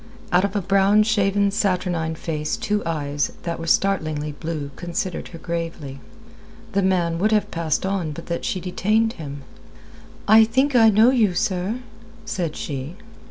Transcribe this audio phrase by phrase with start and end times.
[0.31, 5.37] Out of a brown, shaven, saturnine face two eyes that were startlingly blue considered her
[5.37, 5.99] gravely.
[6.71, 9.43] The man would have passed on but that she detained him.
[10.27, 11.81] "I think I know you, sir,"
[12.25, 12.95] said she.